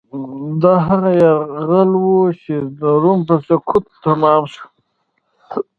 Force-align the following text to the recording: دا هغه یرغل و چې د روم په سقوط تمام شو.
دا 0.61 0.73
هغه 0.87 1.11
یرغل 1.21 1.91
و 2.01 2.05
چې 2.41 2.55
د 2.79 2.81
روم 3.03 3.19
په 3.27 3.35
سقوط 3.47 3.85
تمام 4.05 4.43
شو. 4.53 4.65